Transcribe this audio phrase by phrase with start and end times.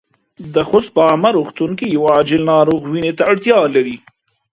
[0.53, 3.97] د خوست په عامه روغتون کې يو عاجل ناروغ وينې ته اړتیا لري.